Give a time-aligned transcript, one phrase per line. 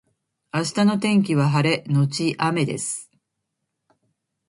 [0.51, 3.11] 明日の天気は晴れのち雨です